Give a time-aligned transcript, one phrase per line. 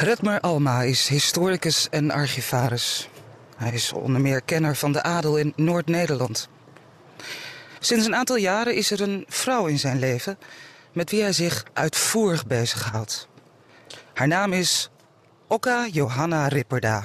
[0.00, 3.08] Redmer Alma is historicus en archivaris.
[3.56, 6.48] Hij is onder meer kenner van de adel in Noord-Nederland.
[7.78, 10.38] Sinds een aantal jaren is er een vrouw in zijn leven
[10.92, 13.28] met wie hij zich uitvoerig bezighoudt.
[14.14, 14.90] Haar naam is
[15.46, 16.98] Okka Johanna Ripperda,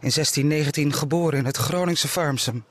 [0.00, 2.64] in 1619 geboren in het Groningse Farmsum.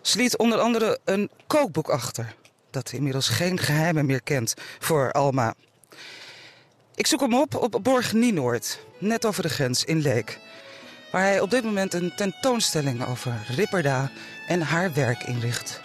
[0.00, 2.34] Ze liet onder andere een kookboek achter,
[2.70, 5.54] dat inmiddels geen geheimen meer kent voor Alma.
[6.98, 10.38] Ik zoek hem op op Borg Nienoord, net over de grens in Leek.
[11.12, 14.10] Waar hij op dit moment een tentoonstelling over Ripperda
[14.48, 15.80] en haar werk inricht.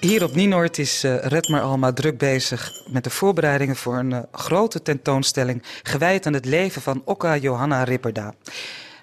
[0.00, 4.18] Hier op Nienoord is uh, Redmer Alma druk bezig met de voorbereidingen voor een uh,
[4.32, 8.34] grote tentoonstelling gewijd aan het leven van Okka Johanna Ripperda.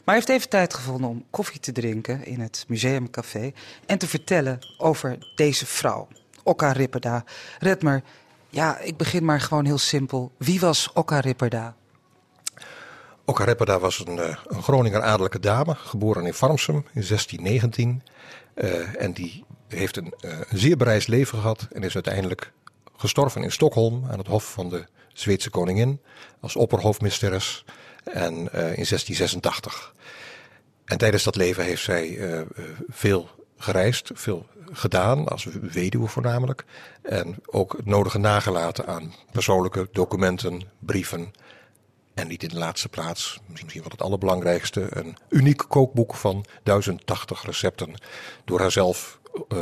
[0.03, 3.51] Maar hij heeft even tijd gevonden om koffie te drinken in het museumcafé
[3.85, 6.07] en te vertellen over deze vrouw,
[6.43, 7.23] Okka Ripperda.
[7.59, 8.03] Redmer,
[8.49, 10.31] ja, ik begin maar gewoon heel simpel.
[10.37, 11.75] Wie was Okka Ripperda?
[13.25, 18.03] Okka Ripperda was een, uh, een Groninger adellijke dame, geboren in Farmsum in 1619.
[18.97, 22.51] en die heeft een, uh, een zeer bereisd leven gehad en is uiteindelijk
[22.95, 26.01] gestorven in Stockholm aan het hof van de Zweedse koningin
[26.39, 27.65] als opperhofmisteres
[28.03, 29.93] en, uh, in 1686.
[30.85, 32.41] En tijdens dat leven heeft zij uh,
[32.89, 36.63] veel gereisd, veel gedaan, als weduwe voornamelijk.
[37.01, 41.31] En ook het nodige nagelaten aan persoonlijke documenten, brieven.
[42.13, 47.45] En niet in de laatste plaats, misschien wel het allerbelangrijkste, een uniek kookboek van 1080
[47.45, 47.93] recepten.
[48.45, 49.59] Door haarzelf uh,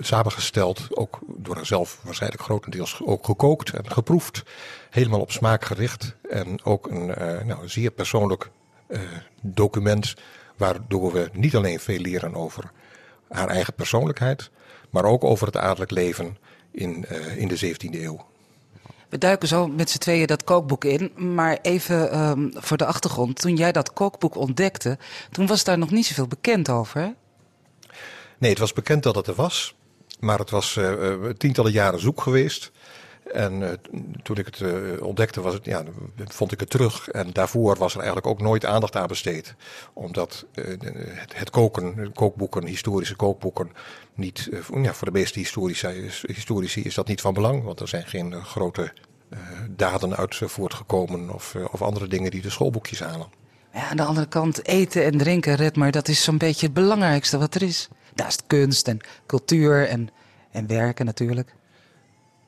[0.00, 4.42] samengesteld, ook door haarzelf waarschijnlijk grotendeels ook gekookt en geproefd.
[4.90, 8.50] Helemaal op smaak gericht en ook een uh, nou, zeer persoonlijk
[9.40, 10.14] document
[10.56, 12.70] waardoor we niet alleen veel leren over
[13.28, 14.50] haar eigen persoonlijkheid,
[14.90, 16.36] maar ook over het adellijk leven
[16.70, 18.26] in, in de 17e eeuw.
[19.10, 21.12] We duiken zo met z'n tweeën dat kookboek in.
[21.34, 23.40] Maar even um, voor de achtergrond.
[23.40, 24.98] Toen jij dat kookboek ontdekte,
[25.30, 27.14] toen was daar nog niet zoveel bekend over.
[28.40, 29.74] Nee, het was bekend dat het er was.
[30.20, 32.70] Maar het was uh, tientallen jaren zoek geweest.
[33.32, 33.68] En uh,
[34.22, 34.62] toen ik het
[35.00, 35.84] ontdekte, was het, ja,
[36.16, 37.08] vond ik het terug.
[37.08, 39.54] En daarvoor was er eigenlijk ook nooit aandacht aan besteed.
[39.92, 43.72] Omdat het, het, koken, kookboeken, historische kookboeken,
[44.14, 44.48] niet,
[44.82, 45.38] ja, voor de meeste
[46.26, 47.64] historici, is dat niet van belang.
[47.64, 48.92] Want er zijn geen grote
[49.70, 53.28] daden uit voortgekomen of, of andere dingen die de schoolboekjes halen.
[53.72, 57.38] Ja, aan de andere kant, eten en drinken, red dat is zo'n beetje het belangrijkste
[57.38, 57.88] wat er is.
[58.20, 60.08] Naast kunst en cultuur en,
[60.50, 61.54] en werken natuurlijk.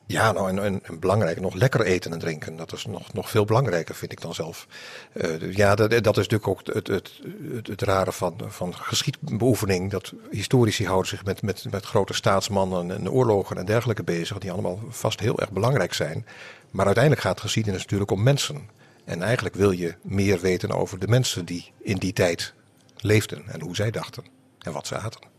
[0.05, 2.55] Ja, nou en, en, belangrijk, nog lekker eten en drinken.
[2.55, 4.67] Dat is nog, nog veel belangrijker, vind ik dan zelf.
[5.13, 7.21] Uh, ja, dat, dat is natuurlijk ook het, het,
[7.53, 9.91] het, het, rare van, van geschiedbeoefening.
[9.91, 14.37] Dat historici houden zich met, met, met grote staatsmannen en oorlogen en dergelijke bezig.
[14.37, 16.25] Die allemaal vast heel erg belangrijk zijn.
[16.71, 18.69] Maar uiteindelijk gaat geschiedenis natuurlijk om mensen.
[19.05, 22.53] En eigenlijk wil je meer weten over de mensen die in die tijd
[22.95, 23.43] leefden.
[23.47, 24.23] En hoe zij dachten
[24.59, 25.32] en wat ze aten.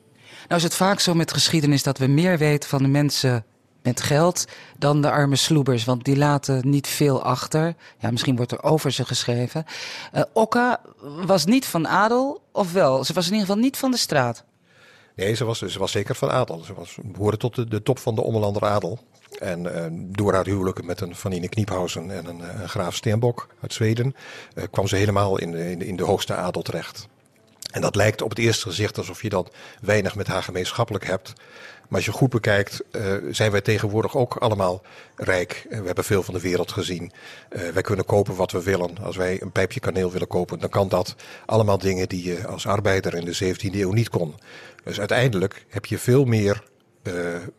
[0.49, 3.45] Nou is het vaak zo met geschiedenis dat we meer weten van de mensen
[3.83, 4.45] met geld
[4.79, 7.75] dan de arme sloebers, want die laten niet veel achter.
[7.99, 9.65] Ja, misschien wordt er over ze geschreven.
[10.15, 10.81] Uh, Okka
[11.27, 13.05] was niet van adel, of wel?
[13.05, 14.45] Ze was in ieder geval niet van de straat.
[15.17, 16.59] Nee, ze was, ze was zeker van adel.
[16.65, 18.99] Ze was, behoorde tot de, de top van de Ommelander adel.
[19.39, 23.73] En uh, door haar huwelijken met een Vanine Kniephausen en een, een graaf Steenbok uit
[23.73, 24.15] Zweden
[24.71, 27.09] kwam ze helemaal in in de hoogste adel terecht.
[27.75, 29.49] En dat lijkt op het eerste gezicht alsof je dan
[29.81, 31.33] weinig met haar gemeenschappelijk hebt.
[31.89, 34.83] Maar als je goed bekijkt, uh, zijn wij tegenwoordig ook allemaal
[35.17, 35.67] rijk.
[35.69, 37.13] we hebben veel van de wereld gezien.
[37.51, 38.99] Uh, wij kunnen kopen wat we willen.
[39.03, 41.15] Als wij een pijpje kaneel willen kopen, dan kan dat.
[41.47, 44.35] Allemaal dingen die je als arbeider in de 17e eeuw niet kon.
[44.85, 46.63] Dus uiteindelijk heb je veel meer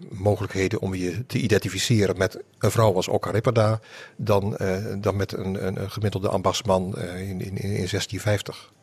[0.10, 3.80] mogelijkheden om je te identificeren met een vrouw als Okka Ripperda
[4.16, 4.58] dan,
[5.00, 8.74] dan met een, een, gemiddelde ambachtsman in, in, in 1650.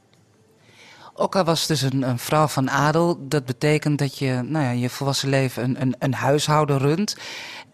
[1.14, 3.28] Okka was dus een, een, vrouw van adel.
[3.28, 7.16] Dat betekent dat je nou ja, je volwassen leven een, een, een huishouden runt.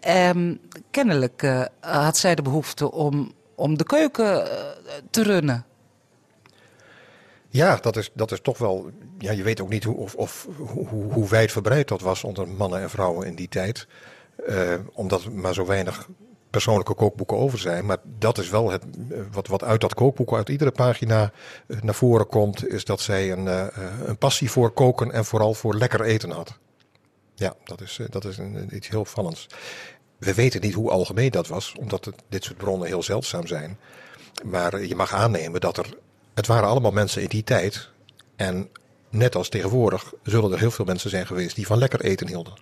[0.07, 0.59] Um,
[0.91, 4.51] kennelijk uh, had zij de behoefte om, om de keuken uh,
[5.09, 5.65] te runnen.
[7.49, 8.89] Ja, dat is, dat is toch wel.
[9.17, 12.81] Ja, je weet ook niet hoe, of, of, hoe, hoe wijdverbreid dat was onder mannen
[12.81, 13.87] en vrouwen in die tijd.
[14.47, 16.07] Uh, omdat maar zo weinig
[16.49, 17.85] persoonlijke kookboeken over zijn.
[17.85, 18.83] Maar dat is wel het,
[19.31, 21.31] wat, wat uit dat kookboek, uit iedere pagina
[21.67, 23.65] eh, naar voren komt, is dat zij een, uh,
[24.05, 26.57] een passie voor koken en vooral voor lekker eten had.
[27.35, 28.37] Ja, dat is, dat is
[28.71, 29.47] iets heel opvallends.
[30.17, 33.77] We weten niet hoe algemeen dat was, omdat dit soort bronnen heel zeldzaam zijn.
[34.43, 35.97] Maar je mag aannemen dat er.
[36.33, 37.89] Het waren allemaal mensen in die tijd.
[38.35, 38.69] En
[39.09, 42.53] net als tegenwoordig zullen er heel veel mensen zijn geweest die van lekker eten hielden.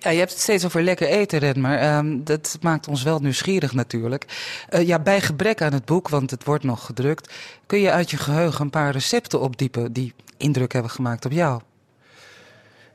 [0.00, 1.96] Ja, je hebt het steeds over lekker eten, Redmer.
[1.96, 4.24] Um, dat maakt ons wel nieuwsgierig natuurlijk.
[4.70, 7.34] Uh, ja, bij gebrek aan het boek, want het wordt nog gedrukt,
[7.66, 11.60] kun je uit je geheugen een paar recepten opdiepen die indruk hebben gemaakt op jou.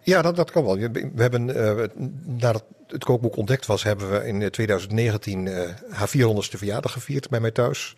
[0.01, 0.77] Ja, dat, dat kan wel.
[0.91, 1.83] We hebben, uh,
[2.25, 7.39] nadat het kookboek ontdekt was, hebben we in 2019 uh, haar 400ste verjaardag gevierd bij
[7.39, 7.95] mij thuis.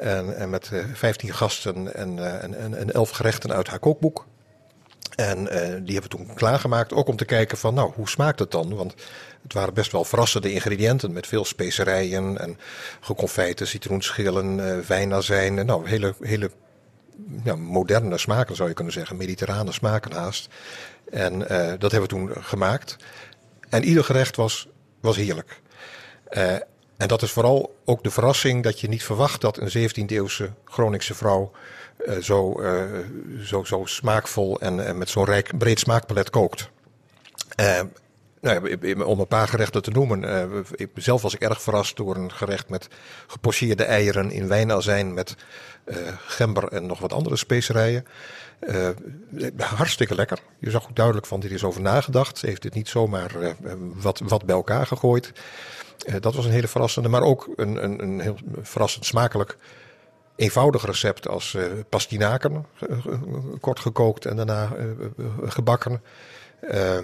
[0.00, 4.26] En, en met 15 gasten en, en, en 11 gerechten uit haar kookboek.
[5.16, 8.38] En uh, die hebben we toen klaargemaakt, ook om te kijken van, nou, hoe smaakt
[8.38, 8.74] het dan?
[8.74, 8.94] Want
[9.42, 12.58] het waren best wel verrassende ingrediënten met veel specerijen en
[13.00, 15.66] geconfijten, citroenschillen, uh, wijnazijn.
[15.66, 16.50] Nou, hele, hele
[17.44, 20.48] ja, moderne smaken zou je kunnen zeggen, mediterrane smaken haast.
[21.10, 21.48] En uh,
[21.78, 22.96] dat hebben we toen gemaakt.
[23.68, 24.68] En ieder gerecht was,
[25.00, 25.60] was heerlijk.
[26.98, 31.14] En dat is vooral ook de verrassing dat je niet verwacht dat een 17e-eeuwse Groningse
[31.14, 31.50] vrouw
[32.06, 32.82] uh, zo, uh,
[33.42, 36.70] zo, zo smaakvol en, met zo'n rijk, breed smaakpalet kookt.
[37.60, 37.80] Uh,
[38.40, 40.64] nou ja, om een paar gerechten te noemen.
[40.94, 42.88] Zelf was ik erg verrast door een gerecht met
[43.26, 45.36] gepocheerde eieren in wijnazijn met
[46.26, 48.06] gember en nog wat andere specerijen.
[48.60, 48.88] Uh,
[49.56, 50.38] hartstikke lekker.
[50.58, 52.38] Je zag ook duidelijk van dit is over nagedacht.
[52.38, 53.56] Ze heeft dit niet zomaar
[53.94, 55.32] wat, wat bij elkaar gegooid.
[56.20, 59.56] dat was een hele verrassende, maar ook een, een, een heel verrassend smakelijk
[60.36, 61.56] eenvoudig recept als
[61.88, 62.66] pastinaken,
[63.60, 64.76] kort gekookt en daarna
[65.44, 66.02] gebakken.
[66.62, 66.98] Uh,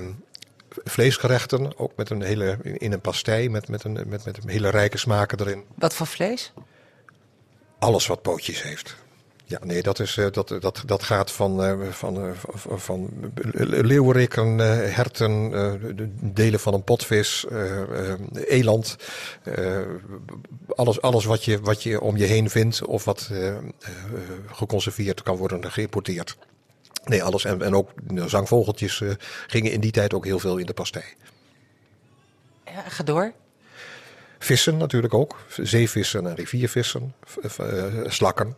[0.84, 4.68] vleesgerechten, ook met een hele, in een pastei met, met, een, met, met een hele
[4.68, 5.64] rijke smaken erin.
[5.74, 6.52] Wat voor vlees?
[7.78, 8.96] Alles wat pootjes heeft.
[9.60, 13.10] Ja, nee, dat, is, dat, dat, dat gaat van, van, van, van
[13.62, 14.58] leeuwerikken,
[14.94, 15.52] herten,
[16.20, 17.46] delen van een potvis,
[18.32, 18.96] eland.
[20.68, 23.30] alles alles wat, je, wat je om je heen vindt of wat
[24.46, 26.36] geconserveerd kan worden geïmporteerd.
[27.04, 27.44] Nee, alles.
[27.44, 27.90] En, en ook
[28.26, 29.02] zangvogeltjes
[29.46, 31.04] gingen in die tijd ook heel veel in de pastei.
[32.64, 33.32] Ja, ga door.
[34.38, 35.36] Vissen natuurlijk ook.
[35.56, 37.14] Zeevissen en riviervissen.
[38.06, 38.56] Slakken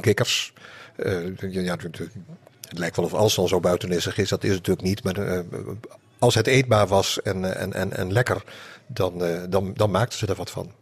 [0.00, 0.52] kikkers.
[0.96, 1.76] Uh, ja,
[2.68, 4.28] het lijkt wel of alles al zo buitenissig is.
[4.28, 5.04] Dat is het natuurlijk niet.
[5.04, 5.40] Maar uh,
[6.18, 8.44] als het eetbaar was en, en, en, en lekker,
[8.86, 10.72] dan, uh, dan, dan maakten ze er wat van.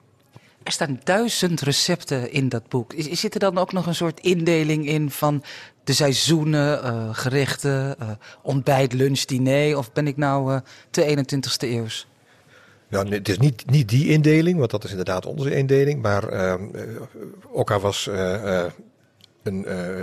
[0.63, 2.93] Er staan duizend recepten in dat boek.
[2.93, 5.45] Is, zit er dan ook nog een soort indeling in van
[5.85, 7.97] de seizoenen, gerechten,
[8.43, 9.79] ontbijt, lunch, diner?
[9.79, 10.61] Of ben ik nou
[10.91, 12.07] te 21ste eeuws?
[12.89, 16.03] Nou, het is niet, niet die indeling, want dat is inderdaad onze indeling.
[16.03, 16.55] Maar uh,
[17.51, 18.65] Okka was uh,
[19.49, 19.99] een, uh,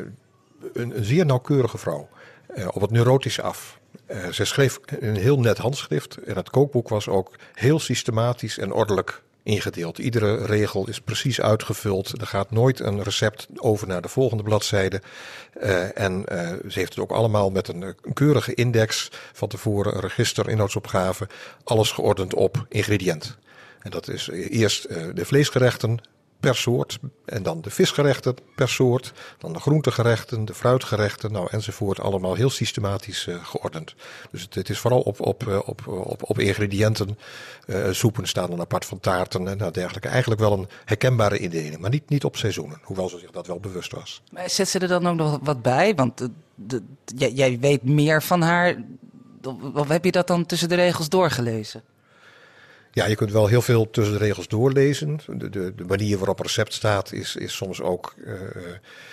[0.74, 2.10] een, een, zeer nauwkeurige vrouw.
[2.56, 3.80] Uh, op het neurotische af.
[4.12, 6.18] Uh, ze schreef een heel net handschrift.
[6.18, 9.98] En het kookboek was ook heel systematisch en ordelijk ingedeeld.
[9.98, 12.22] Iedere regel is precies uitgevuld.
[12.22, 15.02] Er gaat nooit een recept over naar de volgende bladzijde.
[15.94, 16.24] En
[16.68, 21.28] ze heeft het ook allemaal met een, een, keurige index van tevoren, een register, inhoudsopgave.
[21.64, 23.38] Alles geordend op ingrediënt.
[23.80, 26.00] En dat is eerst de vleesgerechten,
[26.46, 27.00] per soort.
[27.26, 29.14] En dan de visgerechten per soort.
[29.38, 32.00] Dan de groentegerechten, de fruitgerechten, nou enzovoort.
[32.00, 33.96] Allemaal heel systematisch uh, geordend.
[34.32, 37.18] Dus het, is vooral op, op, uh, op, op, op ingrediënten.
[37.68, 40.08] Uh, soepen staan dan apart van taarten en nou, dergelijke.
[40.08, 42.80] Eigenlijk wel een herkenbare indeling, maar niet, niet op seizoenen.
[42.84, 44.22] Hoewel ze zich dat wel bewust was.
[44.32, 45.96] Maar zet ze er dan ook nog wat bij?
[45.96, 46.82] Want de,
[47.16, 48.84] jij weet meer van haar.
[49.74, 51.84] Of heb je dat dan tussen de regels doorgelezen?
[52.96, 55.20] Ja, je kunt wel heel veel tussen de regels doorlezen.
[55.28, 58.14] De, de, de manier waarop recept staat is, is soms ook.
[58.18, 58.34] Uh,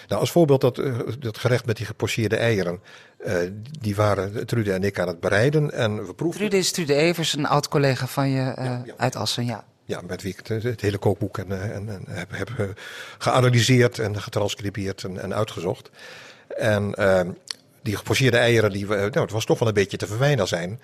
[0.08, 2.80] nou, als voorbeeld dat, uh, dat gerecht met die gepocheerde eieren.
[3.26, 3.36] Uh,
[3.80, 5.72] die waren Trude en ik aan het bereiden.
[5.72, 6.40] En we proefden...
[6.40, 8.94] Trude is Trude Evers, een oud collega van je ja, ja.
[8.96, 9.64] uit Assen, ja.
[9.84, 12.74] Ja, met wie ik het, het hele kookboek en, en, en heb, heb
[13.18, 15.90] geanalyseerd en getranscribeerd en, en uitgezocht.
[16.56, 16.94] En
[17.82, 20.80] die gepocheerde eieren, die, nou, het was toch wel een beetje te verwijnen zijn.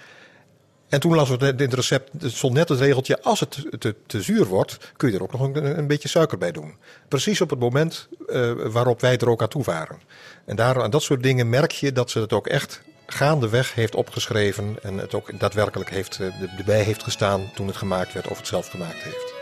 [0.88, 4.22] En toen las we het recept, het stond net het regeltje, als het te, te
[4.22, 6.74] zuur wordt, kun je er ook nog een, een, beetje suiker bij doen.
[7.08, 10.00] Precies op het moment uh, waarop wij er ook aan toe waren.
[10.44, 13.94] En daar, aan dat soort dingen merk je dat ze het ook echt gaandeweg heeft
[13.94, 16.20] opgeschreven en het ook daadwerkelijk heeft,
[16.58, 19.36] erbij heeft gestaan toen het gemaakt werd of het zelf gemaakt heeft.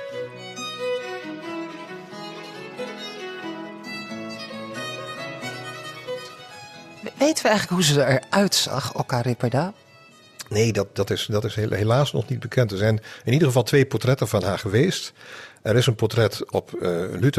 [7.19, 9.73] Weten we eigenlijk hoe ze eruit zag, Okka Ripperda?
[10.49, 12.71] Nee, dat, dat, is, dat is helaas nog niet bekend.
[12.73, 15.13] Er zijn in ieder geval twee portretten van haar geweest.
[15.63, 17.39] Er is een portret op uh,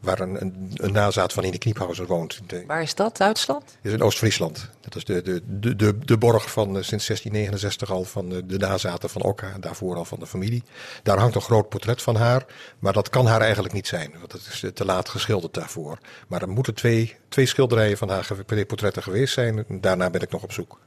[0.00, 2.40] waar een, een, een nazaat van in de Kniephausen woont.
[2.66, 3.16] waar is dat?
[3.16, 3.64] Duitsland?
[3.64, 4.68] Dat is in Oost-Friesland.
[4.80, 8.46] Dat is de, de, de, de, de borg van uh, sinds 1669 al van de,
[8.46, 10.62] de nazaten van Okka en daarvoor al van de familie.
[11.02, 12.44] Daar hangt een groot portret van haar,
[12.78, 15.98] maar dat kan haar eigenlijk niet zijn, want dat is te laat geschilderd daarvoor.
[16.28, 18.28] Maar er moeten twee, twee schilderijen van haar
[18.66, 19.64] portretten geweest zijn.
[19.68, 20.78] Daarna ben ik nog op zoek.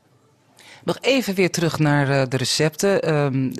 [0.86, 3.15] Nog even weer terug naar uh, de recepten.
[3.15, 3.54] Um,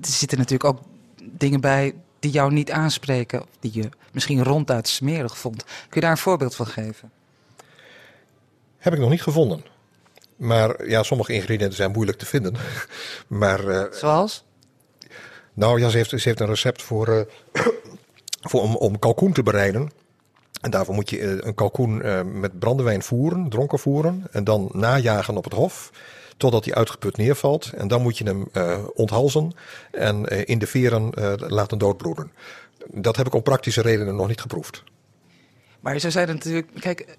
[0.00, 0.80] er zitten natuurlijk ook
[1.18, 5.64] dingen bij die jou niet aanspreken, die je misschien ronduit smerig vond.
[5.64, 7.10] Kun je daar een voorbeeld van geven?
[8.78, 9.64] Heb ik nog niet gevonden.
[10.36, 12.54] Maar ja, sommige ingrediënten zijn moeilijk te vinden.
[13.26, 14.44] maar, uh, Zoals?
[15.54, 17.20] Nou ja, ze heeft, ze heeft een recept voor, uh,
[18.50, 19.90] voor om, om kalkoen te bereiden.
[20.60, 21.96] En daarvoor moet je eh, een kalkoen
[22.40, 24.26] met brandewijn voeren, dronken voeren.
[24.30, 25.90] En dan najagen op het hof
[26.36, 27.72] totdat hij uitgeput neervalt.
[27.76, 29.52] En dan moet je hem uh, onthalzen
[29.90, 32.32] en in de veren uh, laten doodbroeden.
[32.86, 34.82] Dat heb ik om praktische redenen nog niet geproefd.
[35.80, 37.16] Maar ze zeiden natuurlijk, kijk,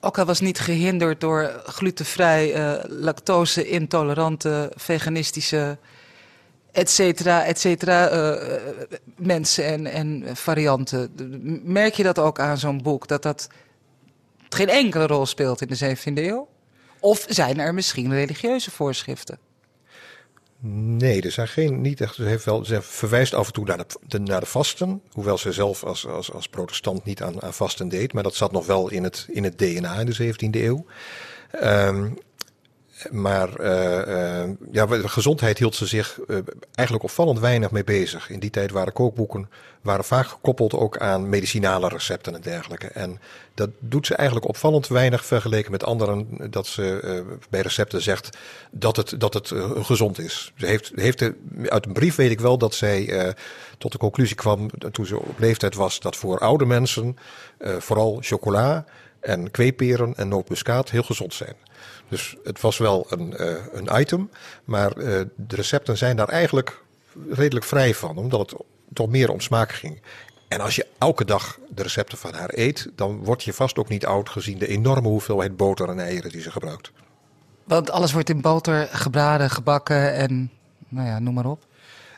[0.00, 2.54] Okka was niet gehinderd door glutenvrij,
[2.88, 5.78] lactose-intolerante, veganistische,
[6.74, 8.08] et cetera, et cetera,
[9.16, 11.10] mensen en, en varianten.
[11.64, 13.48] Merk je dat ook aan zo'n boek, dat dat
[14.48, 16.48] geen enkele rol speelt in de 17e eeuw?
[17.00, 19.38] Of zijn er misschien religieuze voorschriften?
[20.96, 22.14] Nee, er zijn geen, niet echt.
[22.14, 25.02] Ze, heeft wel, ze verwijst af en toe naar de, naar de vasten.
[25.12, 28.12] Hoewel ze zelf als, als, als protestant niet aan, aan vasten deed.
[28.12, 30.84] Maar dat zat nog wel in het, in het DNA in de 17e eeuw.
[31.62, 32.18] Um,
[33.10, 36.38] maar uh, uh, ja, gezondheid hield ze zich uh,
[36.74, 38.30] eigenlijk opvallend weinig mee bezig.
[38.30, 39.48] In die tijd waren kookboeken
[39.82, 42.86] waren vaak gekoppeld ook aan medicinale recepten en dergelijke.
[42.86, 43.20] En
[43.54, 46.28] dat doet ze eigenlijk opvallend weinig vergeleken met anderen.
[46.50, 48.38] Dat ze bij recepten zegt
[48.70, 50.52] dat het, dat het gezond is.
[50.56, 51.22] Ze heeft, heeft
[51.64, 53.34] uit een brief weet ik wel dat zij
[53.78, 57.16] tot de conclusie kwam toen ze op leeftijd was dat voor oude mensen
[57.78, 58.84] vooral chocola
[59.24, 61.54] en kweeperen en nootmuskaat heel gezond zijn.
[62.08, 64.30] Dus het was wel een, uh, een item,
[64.64, 65.04] maar uh,
[65.36, 66.82] de recepten zijn daar eigenlijk
[67.30, 68.60] redelijk vrij van, omdat het
[68.92, 70.00] toch meer om smaak ging.
[70.48, 73.88] En als je elke dag de recepten van haar eet, dan word je vast ook
[73.88, 76.90] niet oud gezien de enorme hoeveelheid boter en eieren die ze gebruikt.
[77.64, 80.50] Want alles wordt in boter gebraden, gebakken en
[80.88, 81.66] nou ja, noem maar op.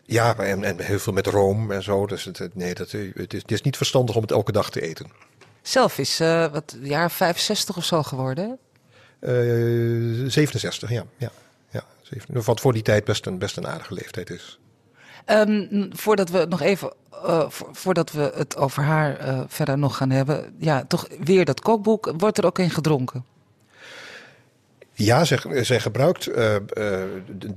[0.05, 2.07] Ja, en, en heel veel met room en zo.
[2.07, 4.81] Dus het, nee, dat, het, is, het is niet verstandig om het elke dag te
[4.81, 5.07] eten.
[5.63, 8.59] Zelf is uh, wat jaar 65 of zo geworden.
[9.27, 11.05] 67, eh, ja.
[11.17, 11.31] ja,
[11.71, 11.83] ja
[12.27, 14.59] Wat voor die tijd best een, best een aardige leeftijd is.
[15.27, 20.11] Um, voordat we nog even, uh, voordat we het over haar uh, verder nog gaan
[20.11, 22.13] hebben, ja, toch weer dat kookboek.
[22.17, 23.25] Wordt er ook in gedronken?
[24.93, 26.57] Ja, zij, zij gebruikt uh,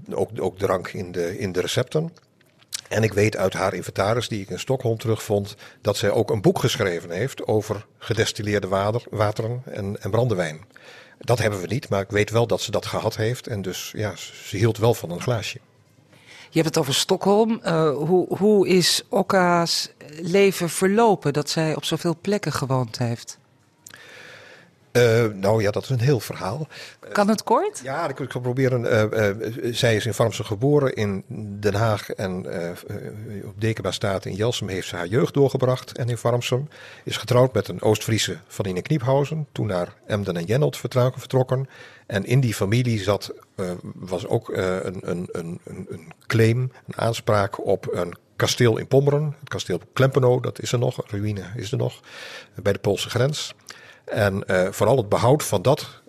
[0.10, 2.12] ook, ook drank in de, in de recepten.
[2.90, 6.42] En ik weet uit haar inventaris, die ik in Stockholm terugvond, dat zij ook een
[6.42, 10.60] boek geschreven heeft over gedestilleerde water, wateren en, en brandewijn.
[11.20, 13.48] Dat hebben we niet, maar ik weet wel dat ze dat gehad heeft.
[13.48, 15.60] En dus ja, ze hield wel van een glaasje.
[16.50, 17.62] Je hebt het over Stockholm.
[17.64, 23.39] Uh, hoe, hoe is Okka's leven verlopen dat zij op zoveel plekken gewoond heeft?
[25.00, 26.68] Uh, nou ja, dat is een heel verhaal.
[27.12, 27.80] Kan het kort?
[27.84, 28.84] Ja, ik kan proberen.
[28.84, 31.24] Uh, uh, zij is in Varmse geboren in
[31.60, 32.46] Den Haag en
[33.44, 35.98] op Dekeba staat in Jelsum heeft ze haar jeugd doorgebracht.
[35.98, 36.68] En in Varmsum
[37.04, 39.48] is getrouwd met een Oost-Friese van Ine Kniephausen.
[39.52, 41.70] Toen naar Emden en Jennelt vertrokken.
[42.08, 43.34] En in die familie zat,
[43.82, 49.36] was ook een, een, een, een claim, een aanspraak op een kasteel in Pommeren.
[49.40, 51.02] Het kasteel Klempeno, dat is er nog.
[51.08, 52.00] Ruïne is er nog.
[52.62, 53.54] Bij de Poolse grens.
[54.10, 56.02] En uh, vooral het behoud van dat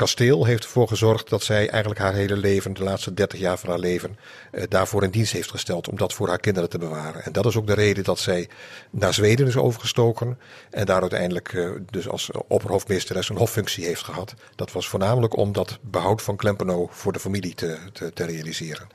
[0.00, 3.68] kasteel heeft ervoor gezorgd dat zij eigenlijk haar hele leven, de laatste 30 jaar van
[3.68, 4.16] haar leven,
[4.52, 7.22] uh, daarvoor in dienst heeft gesteld om dat voor haar kinderen te bewaren.
[7.24, 8.48] En dat is ook de reden dat zij
[8.90, 10.38] naar Zweden is overgestoken
[10.70, 14.34] en daar uiteindelijk uh, dus als opperhofmeesteres een hoffunctie heeft gehad.
[14.54, 18.88] Dat was voornamelijk om dat behoud van Klempeno voor de familie te, te, te realiseren.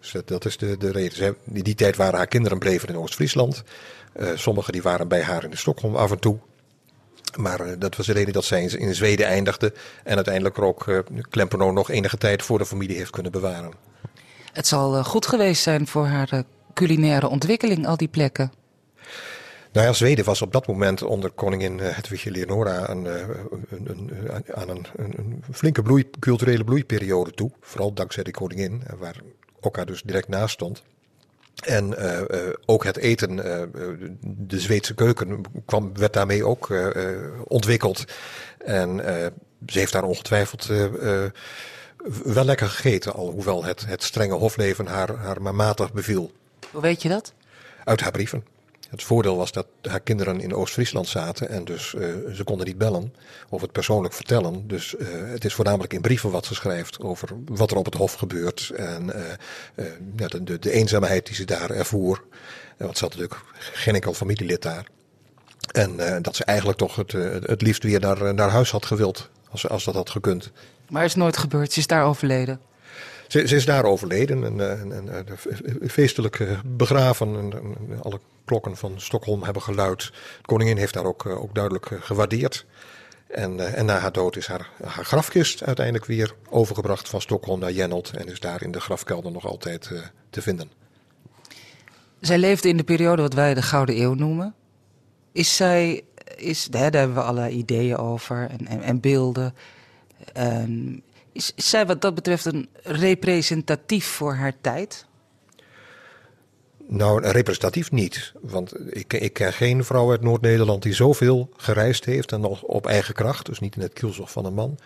[0.00, 1.36] Dus dat, is de, de reden.
[1.52, 3.62] in die tijd waren haar kinderen bleven in Oost-Friesland.
[4.16, 6.38] Uh, sommigen die waren bij haar in Stockholm af en toe.
[7.36, 9.72] Maar uh, dat was de reden dat zij in Zweden eindigde.
[10.04, 10.98] En uiteindelijk ook uh,
[11.30, 13.72] Klempeno nog enige tijd voor de familie heeft kunnen bewaren.
[14.52, 16.42] Het zal uh, goed geweest zijn voor haar
[16.74, 18.52] culinaire ontwikkeling, al die plekken.
[19.72, 24.10] Nou ja, Zweden was op dat moment onder koningin Hedwig Eleonora een, een, een,
[24.54, 27.50] aan een, een, flinke bloei, culturele bloeiperiode toe.
[27.60, 29.16] Vooral dankzij de koningin, waar
[29.60, 30.82] Okka dus direct naast stond.
[31.62, 32.26] En uh, uh,
[32.66, 33.62] ook het eten, uh,
[34.20, 36.68] de Zweedse keuken, kwam, werd daarmee ook
[37.44, 38.04] ontwikkeld.
[38.58, 39.00] En
[39.66, 40.66] ze heeft daar ongetwijfeld
[42.24, 46.32] wel lekker gegeten, al hoewel het, het strenge hofleven haar, haar maar matig beviel.
[46.70, 47.32] Hoe weet je dat?
[47.84, 48.44] Uit haar brieven.
[48.92, 52.78] Het voordeel was dat haar kinderen in Oost-Friesland zaten en dus uh, ze konden niet
[52.78, 53.14] bellen
[53.48, 54.68] of het persoonlijk vertellen.
[54.68, 57.94] Dus uh, het is voornamelijk in brieven wat ze schrijft over wat er op het
[57.94, 59.06] hof gebeurt en
[59.76, 59.84] uh,
[60.16, 62.22] ja, de, de, eenzaamheid die ze daar ervoer.
[62.76, 64.86] Want ze had natuurlijk geen enkel familielid daar.
[65.72, 67.12] En dat ze eigenlijk toch het,
[67.46, 70.50] het liefst weer naar, naar huis had gewild, als, als dat had gekund.
[70.88, 72.60] Maar is nooit gebeurd, ze is daar overleden.
[73.32, 75.38] Ze, is daar overleden en, en, en,
[75.90, 77.36] feestelijk begraven.
[77.36, 80.00] En, alle klokken van Stockholm hebben geluid.
[80.02, 80.12] De
[80.42, 82.66] koningin heeft daar ook, ook duidelijk gewaardeerd.
[83.26, 88.10] En, en, na haar dood is haar, grafkist uiteindelijk weer overgebracht van Stockholm naar Jennelt.
[88.10, 89.90] En is daar in de grafkelder nog altijd
[90.30, 90.70] te vinden.
[92.20, 94.54] Zij leefde in de periode wat wij de Gouden Eeuw noemen.
[95.32, 96.02] Is zij,
[96.36, 99.54] is, daar hebben we allerlei ideeën over en, en, en beelden.
[101.32, 105.06] Is, zij wat dat betreft een representatief voor haar tijd?
[106.88, 108.32] Nou, representatief niet.
[108.40, 112.86] Want ik, ik ken geen vrouw uit Noord-Nederland die zoveel gereisd heeft en nog op
[112.86, 114.78] eigen kracht, dus niet in het kielzog van een man,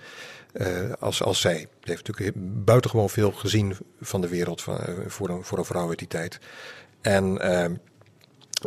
[0.52, 1.58] uh, als, als zij.
[1.58, 4.76] Ze heeft natuurlijk buitengewoon veel gezien van de wereld uh,
[5.06, 6.38] voor, een, voor een vrouw uit die tijd.
[7.00, 7.64] En uh,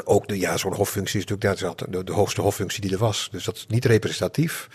[0.04, 3.30] ook de, ja, zo'n hoffunctie is natuurlijk de, de hoogste hoffunctie die er was.
[3.32, 4.70] Dus dat is niet representatief.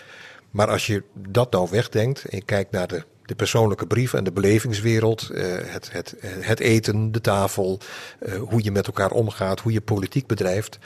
[0.55, 4.23] Maar als je dat nou wegdenkt en je kijkt naar de, de persoonlijke brieven en
[4.23, 7.79] de belevingswereld, uh, het, het, het eten, de tafel,
[8.19, 10.79] uh, hoe je met elkaar omgaat, hoe je politiek bedrijft,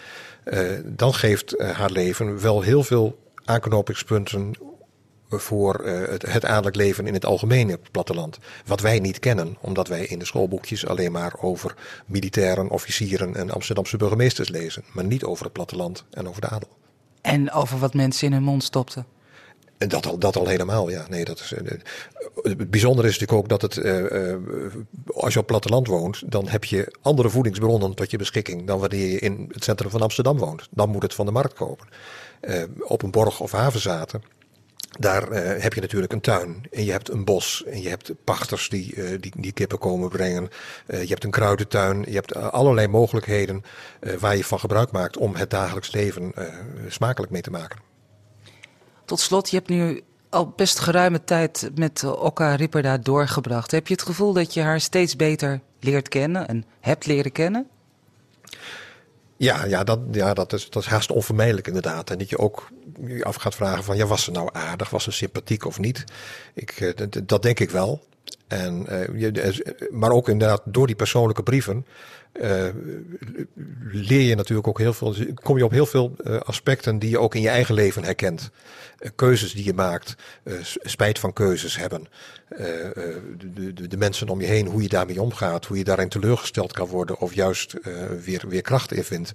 [0.86, 4.54] dan geeft haar leven wel heel veel aanknopingspunten
[5.30, 8.38] voor het, het leven in het algemene platteland.
[8.66, 13.52] Wat wij niet kennen, omdat wij in de schoolboekjes alleen maar over militairen, officieren en
[13.52, 16.70] Amsterdamse burgemeesters lezen, maar niet over het platteland en over de adel.
[17.22, 19.06] En over wat mensen in hun mond stopten.
[19.79, 21.05] En dat al, dat al helemaal, ja.
[21.09, 21.59] Nee, dat is, uh,
[22.41, 24.36] het bijzondere is natuurlijk ook dat het, uh,
[25.07, 29.07] als je op platteland woont, dan heb je andere voedingsbronnen tot je beschikking dan wanneer
[29.07, 30.67] je in het centrum van Amsterdam woont.
[30.71, 31.88] Dan moet het van de markt kopen.
[32.79, 34.24] op een borg of havenzaten,
[35.00, 35.31] daar
[35.62, 39.19] heb je natuurlijk een tuin en je hebt een bos en je hebt pachters die,
[39.19, 40.50] die, die kippen komen brengen.
[40.88, 43.63] je hebt een kruidentuin, je hebt allerlei mogelijkheden
[44.19, 46.33] waar je van gebruik maakt om het dagelijks leven
[46.88, 47.88] smakelijk mee te maken.
[49.10, 53.72] Tot slot, je hebt nu al best geruime tijd met Okka Ripperda doorgebracht.
[53.72, 57.68] Heb je het gevoel dat je haar steeds beter leert kennen en hebt leren kennen?
[59.38, 62.10] Ja, ja, dat, ja dat, is, dat is haast onvermijdelijk inderdaad.
[62.10, 62.70] En dat je ook
[63.07, 64.90] je af gaat vragen van, ja, was ze nou aardig?
[64.90, 66.03] Was ze sympathiek of niet?
[66.53, 68.03] Ik, eh, dat denk ik wel.
[68.48, 71.85] En, uh, maar ook inderdaad door die persoonlijke brieven
[72.33, 72.63] uh,
[73.92, 77.35] leer je natuurlijk ook heel veel, kom je op heel veel aspecten die je ook
[77.35, 78.50] in je eigen leven herkent.
[79.15, 80.15] Keuzes die je maakt,
[80.83, 82.07] spijt van keuzes hebben.
[82.48, 86.74] De, de, de, mensen om je heen, hoe je daarmee omgaat, hoe je daarin teleurgesteld
[86.74, 87.75] kan worden of juist
[88.24, 89.31] weer, weer kracht in vindt.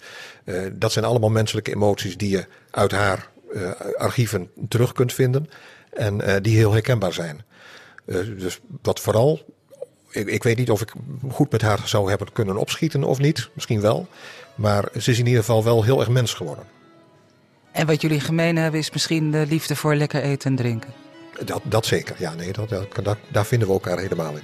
[0.73, 3.31] dat zijn allemaal menselijke emoties die je uit haar
[3.97, 5.49] archieven terug kunt vinden
[5.93, 7.45] en die heel herkenbaar zijn.
[8.07, 9.41] Dus wat vooral
[10.15, 10.93] ik, ik, weet niet of ik
[11.31, 13.51] goed met haar zou hebben kunnen opschieten of niet.
[13.53, 14.09] Misschien wel.
[14.55, 16.65] Maar ze is in ieder geval wel heel erg mens geworden.
[17.73, 20.93] En wat jullie gemeen hebben is misschien de liefde voor lekker eten en drinken.
[21.45, 22.17] Dat, dat zeker.
[22.19, 22.69] Ja, nee, dat,
[23.03, 24.43] dat, daar vinden we elkaar helemaal in.